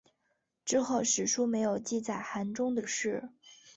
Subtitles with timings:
[0.65, 3.29] 之后史书没有记载韩忠的事。